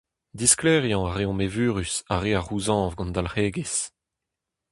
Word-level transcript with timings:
Diskleriañ 0.39 1.03
a 1.09 1.11
reomp 1.11 1.41
evurus 1.47 1.95
ar 2.13 2.19
re 2.23 2.31
a 2.39 2.41
c’houzañv 2.45 2.93
gant 2.97 3.13
dalc’hegezh. 3.15 3.79